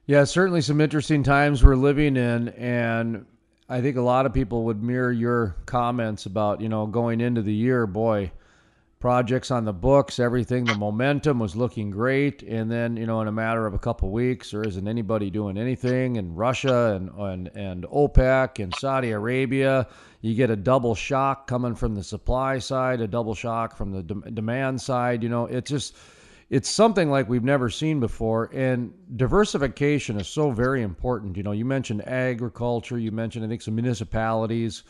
[0.05, 3.25] Yeah, certainly some interesting times we're living in, and
[3.69, 7.41] I think a lot of people would mirror your comments about, you know, going into
[7.41, 8.31] the year, boy,
[9.01, 12.43] projects on the books, everything, the momentum was looking great.
[12.43, 15.29] And then, you know, in a matter of a couple of weeks, there isn't anybody
[15.29, 16.17] doing anything.
[16.17, 19.87] And Russia and, and, and OPEC and Saudi Arabia,
[20.21, 24.03] you get a double shock coming from the supply side, a double shock from the
[24.03, 25.23] de- demand side.
[25.23, 25.97] You know, it's just
[26.51, 31.53] it's something like we've never seen before and diversification is so very important you know
[31.53, 34.83] you mentioned agriculture you mentioned i think some municipalities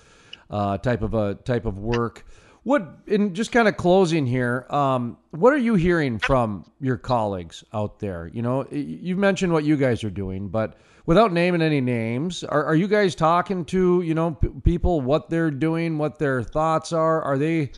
[0.50, 2.26] uh, type of a type of work
[2.63, 7.63] what in just kind of closing here um, what are you hearing from your colleagues
[7.74, 11.82] out there you know you've mentioned what you guys are doing but without naming any
[11.82, 16.19] names are, are you guys talking to you know p- people what they're doing what
[16.19, 17.71] their thoughts are are they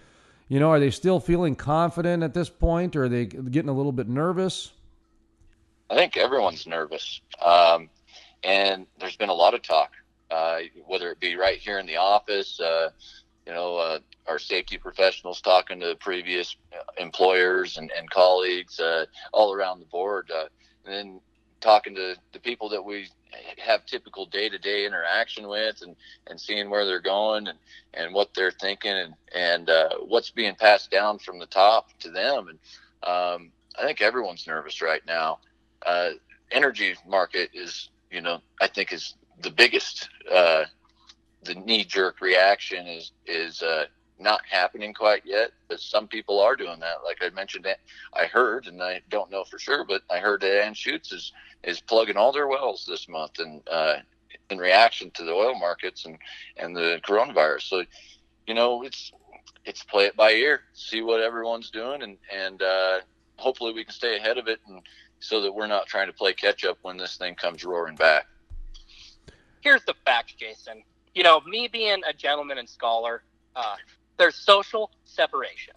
[0.53, 3.73] you know, are they still feeling confident at this point, or are they getting a
[3.73, 4.71] little bit nervous?
[5.89, 7.89] I think everyone's nervous, um,
[8.43, 9.93] and there's been a lot of talk,
[10.29, 12.89] uh, whether it be right here in the office, uh,
[13.45, 16.55] you know, uh, our safety professionals talking to previous
[16.97, 20.45] employers and, and colleagues uh, all around the board, uh,
[20.85, 21.19] and then
[21.59, 23.07] talking to the people that we
[23.57, 25.95] have typical day to day interaction with and,
[26.27, 27.57] and seeing where they're going and,
[27.93, 32.09] and what they're thinking and, and uh, what's being passed down from the top to
[32.11, 32.47] them.
[32.49, 32.59] And
[33.09, 35.39] um, I think everyone's nervous right now.
[35.85, 36.11] Uh,
[36.51, 40.65] energy market is, you know, I think is the biggest, uh,
[41.45, 43.85] the knee jerk reaction is, is uh,
[44.19, 47.03] not happening quite yet, but some people are doing that.
[47.03, 47.67] Like I mentioned,
[48.13, 51.31] I heard, and I don't know for sure, but I heard that Anschutz is
[51.63, 53.95] is plugging all their wells this month, and uh,
[54.49, 56.17] in reaction to the oil markets and
[56.57, 57.63] and the coronavirus.
[57.63, 57.83] So,
[58.47, 59.11] you know, it's
[59.65, 62.99] it's play it by ear, see what everyone's doing, and and uh,
[63.37, 64.81] hopefully we can stay ahead of it, and
[65.19, 68.27] so that we're not trying to play catch up when this thing comes roaring back.
[69.61, 70.83] Here's the facts, Jason.
[71.13, 73.23] You know, me being a gentleman and scholar,
[73.55, 73.75] uh,
[74.17, 75.73] there's social separation.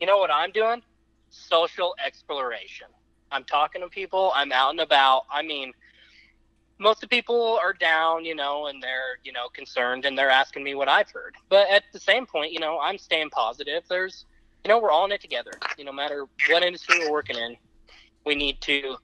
[0.00, 0.82] You know what I'm doing?
[1.30, 2.86] social exploration.
[3.30, 4.32] I'm talking to people.
[4.34, 5.24] I'm out and about.
[5.30, 5.72] I mean,
[6.78, 10.30] most of the people are down, you know, and they're, you know, concerned and they're
[10.30, 11.34] asking me what I've heard.
[11.48, 13.82] But at the same point, you know, I'm staying positive.
[13.88, 14.24] There's,
[14.64, 15.52] you know, we're all in it together.
[15.76, 17.56] You know, no matter what industry we're working in,
[18.24, 18.96] we need to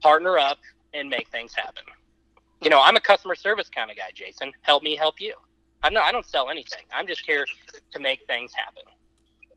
[0.00, 0.58] partner up
[0.92, 1.84] and make things happen.
[2.64, 4.50] You know, I'm a customer service kind of guy, Jason.
[4.62, 5.34] Help me help you.
[5.82, 6.84] I'm not, I don't sell anything.
[6.92, 7.44] I'm just here
[7.92, 8.82] to make things happen.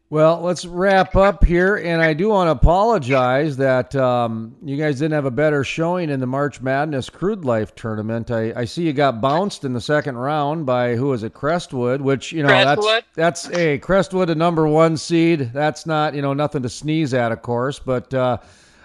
[0.10, 5.00] Well, let's wrap up here, and I do want to apologize that um, you guys
[5.00, 8.32] didn't have a better showing in the March Madness Crude Life tournament.
[8.32, 12.00] I, I see you got bounced in the second round by who was it, Crestwood,
[12.00, 13.04] which you know Crestwood?
[13.16, 15.52] that's that's a hey, Crestwood, a number one seed.
[15.54, 18.14] That's not you know nothing to sneeze at, of course, but.
[18.14, 18.38] Uh,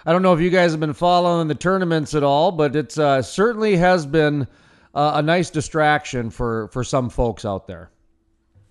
[0.05, 2.97] I don't know if you guys have been following the tournaments at all, but it
[2.97, 4.47] uh, certainly has been
[4.93, 7.89] uh, a nice distraction for, for some folks out there.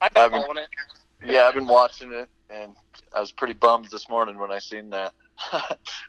[0.00, 0.68] I've been following it.
[1.24, 2.74] Yeah, I've been watching it, and
[3.14, 5.14] I was pretty bummed this morning when I seen that.
[5.52, 5.62] uh,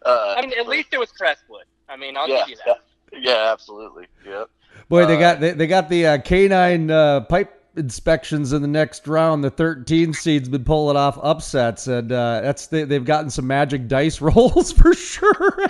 [0.06, 1.66] I mean, at least it was Crestwood.
[1.88, 2.82] I mean, I'll yeah, give you that.
[3.14, 4.08] Yeah, yeah, absolutely.
[4.26, 4.50] Yep.
[4.90, 8.68] Boy, they Uh, got they, they got the uh, canine uh, pipe inspections in the
[8.68, 9.44] next round.
[9.44, 13.88] The 13 seeds been pulling off upsets, and uh, that's they, they've gotten some magic
[13.88, 15.58] dice rolls for sure.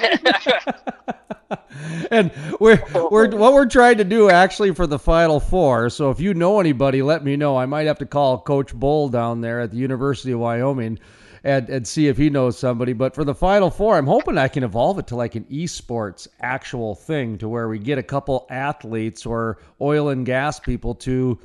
[2.11, 5.89] and we're we're what we're trying to do actually for the final four.
[5.89, 7.57] So if you know anybody, let me know.
[7.57, 10.99] I might have to call Coach Bohl down there at the University of Wyoming.
[11.45, 12.93] And, and see if he knows somebody.
[12.93, 16.25] But for the final four, I'm hoping I can evolve it to like an esports
[16.39, 21.37] actual thing to where we get a couple athletes or oil and gas people to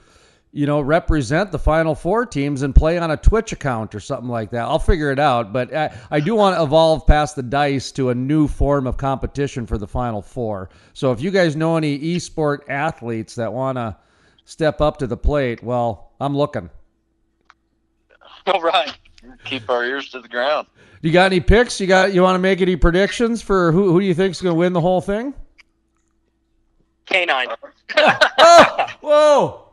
[0.53, 4.29] you know, represent the Final Four teams and play on a Twitch account or something
[4.29, 4.63] like that.
[4.63, 8.11] I'll figure it out, but I, I do want to evolve past the dice to
[8.11, 10.71] a new form of competition for the Final Four.
[10.95, 13.97] So if you guys know any esport athletes that want to
[14.45, 16.71] step up to the plate, well, I'm looking.
[18.47, 18.97] All right.
[19.45, 20.67] Keep our ears to the ground.
[21.03, 21.79] You got any picks?
[21.81, 24.55] You got you want to make any predictions for who who do you think's going
[24.55, 25.35] to win the whole thing?
[27.07, 27.49] Canine.
[27.97, 29.68] oh, whoa.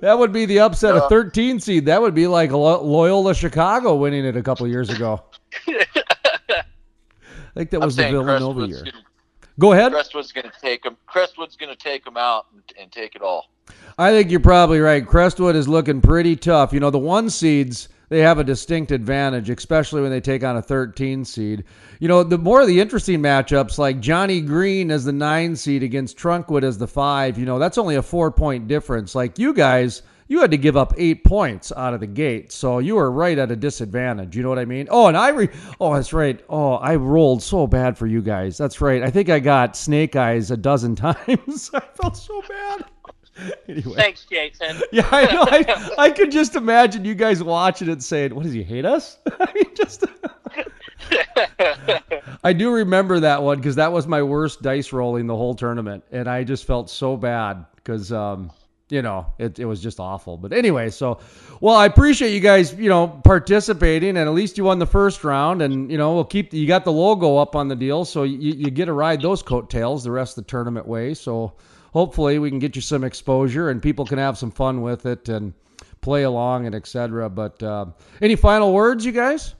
[0.00, 1.08] That would be the upset of uh.
[1.08, 1.86] 13 seed.
[1.86, 5.22] That would be like Lo- Loyola Chicago winning it a couple years ago.
[5.68, 6.62] I
[7.54, 8.92] think that I'm was the saying Villanova Crestwood's year.
[8.92, 9.04] gonna-
[9.58, 9.92] Go ahead.
[9.92, 10.96] Crestwood's going to take them.
[11.06, 13.50] Crestwood's going to take them out and, and take it all.
[13.98, 15.06] I think you're probably right.
[15.06, 16.74] Crestwood is looking pretty tough.
[16.74, 20.56] You know, the one seeds, they have a distinct advantage, especially when they take on
[20.56, 21.64] a 13 seed.
[21.98, 25.82] You know, the more of the interesting matchups, like Johnny Green as the nine seed
[25.82, 29.14] against Trunkwood as the five, you know, that's only a four point difference.
[29.14, 32.52] Like you guys, you had to give up eight points out of the gate.
[32.52, 34.36] So you were right at a disadvantage.
[34.36, 34.88] You know what I mean?
[34.90, 35.50] Oh, and I, re-
[35.80, 36.40] oh, that's right.
[36.48, 38.56] Oh, I rolled so bad for you guys.
[38.58, 39.02] That's right.
[39.02, 41.70] I think I got snake eyes a dozen times.
[41.72, 42.84] I felt so bad.
[43.68, 43.94] Anyway.
[43.96, 44.80] Thanks, Jason.
[44.92, 45.44] Yeah, I know.
[45.46, 49.18] I, I could just imagine you guys watching it saying, "What does he hate us?"
[49.40, 50.04] I mean, just.
[52.44, 56.04] I do remember that one because that was my worst dice rolling the whole tournament,
[56.12, 58.50] and I just felt so bad because, um,
[58.88, 60.36] you know, it, it was just awful.
[60.36, 61.18] But anyway, so,
[61.60, 65.24] well, I appreciate you guys, you know, participating, and at least you won the first
[65.24, 68.22] round, and you know, we'll keep you got the logo up on the deal, so
[68.22, 71.14] you, you get to ride those coattails the rest of the tournament way.
[71.14, 71.52] So
[71.96, 75.30] hopefully we can get you some exposure and people can have some fun with it
[75.30, 75.54] and
[76.02, 77.30] play along and etc.
[77.30, 77.86] But uh,
[78.20, 79.54] any final words, you guys?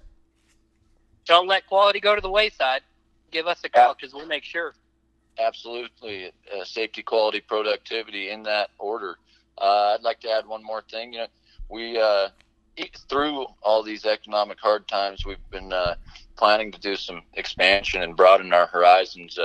[1.24, 2.82] Don't let quality go to the wayside.
[3.30, 4.74] Give us a call because we'll make sure.
[5.38, 9.16] Absolutely, uh, safety, quality, productivity in that order.
[9.56, 11.14] Uh, I'd like to add one more thing.
[11.14, 11.26] You know,
[11.70, 12.28] we uh,
[12.76, 15.94] e- through all these economic hard times, we've been uh,
[16.36, 19.38] planning to do some expansion and broaden our horizons.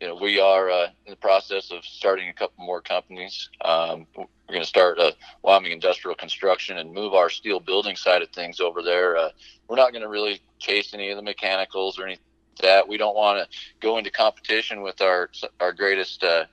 [0.00, 3.48] You know, we are uh, in the process of starting a couple more companies.
[3.64, 8.20] Um, we're going to start uh, Wyoming Industrial Construction and move our steel building side
[8.20, 9.16] of things over there.
[9.16, 9.30] Uh,
[9.68, 12.20] we're not going to really chase any of the mechanicals or like
[12.60, 12.86] that.
[12.86, 15.30] We don't want to go into competition with our
[15.60, 16.44] our greatest uh,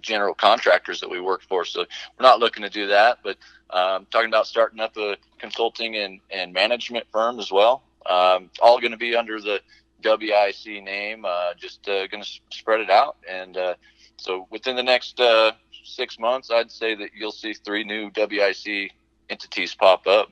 [0.00, 1.64] general contractors that we work for.
[1.64, 3.18] So we're not looking to do that.
[3.22, 3.36] But
[3.70, 7.82] um, talking about starting up a consulting and, and management firm as well.
[8.06, 9.60] Um, all going to be under the
[10.02, 13.16] WIC name, uh, just uh, going to spread it out.
[13.28, 13.74] And uh,
[14.16, 15.52] so within the next uh,
[15.84, 18.92] six months, I'd say that you'll see three new WIC
[19.28, 20.30] entities pop up.